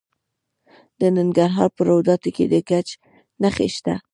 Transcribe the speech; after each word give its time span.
د 0.99 1.01
ننګرهار 1.17 1.69
په 1.75 1.81
روداتو 1.89 2.29
کې 2.35 2.45
د 2.51 2.55
ګچ 2.69 2.89
نښې 3.41 3.67
شته. 3.75 3.95